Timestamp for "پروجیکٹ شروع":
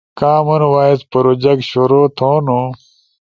1.11-2.05